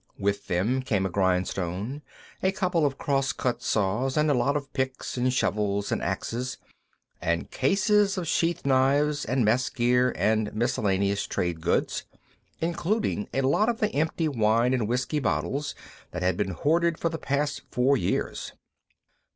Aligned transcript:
With 0.17 0.47
them 0.47 0.81
came 0.81 1.05
a 1.05 1.11
grindstone, 1.11 2.01
a 2.41 2.51
couple 2.51 2.87
of 2.87 2.97
crosscut 2.97 3.61
saws, 3.61 4.17
and 4.17 4.31
a 4.31 4.33
lot 4.33 4.57
of 4.57 4.73
picks 4.73 5.15
and 5.15 5.31
shovels 5.31 5.91
and 5.91 6.01
axes, 6.01 6.57
and 7.21 7.51
cases 7.51 8.17
of 8.17 8.27
sheath 8.27 8.65
knives 8.65 9.25
and 9.25 9.45
mess 9.45 9.69
gear 9.69 10.11
and 10.17 10.51
miscellaneous 10.55 11.27
trade 11.27 11.61
goods, 11.61 12.05
including 12.61 13.29
a 13.31 13.41
lot 13.41 13.69
of 13.69 13.79
the 13.79 13.89
empty 13.93 14.27
wine 14.27 14.73
and 14.73 14.87
whisky 14.87 15.19
bottles 15.19 15.75
that 16.09 16.23
had 16.23 16.35
been 16.35 16.49
hoarded 16.49 16.97
for 16.97 17.09
the 17.09 17.19
past 17.19 17.61
four 17.69 17.95
years. 17.95 18.53